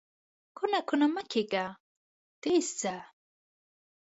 [0.57, 1.65] کونه کونه مه کېږه،
[2.41, 2.95] تېز ځه!